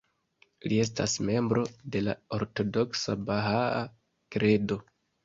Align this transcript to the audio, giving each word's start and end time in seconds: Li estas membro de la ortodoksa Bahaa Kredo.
Li 0.71 0.77
estas 0.83 1.11
membro 1.27 1.65
de 1.95 2.01
la 2.05 2.15
ortodoksa 2.37 3.15
Bahaa 3.29 3.85
Kredo. 4.37 4.81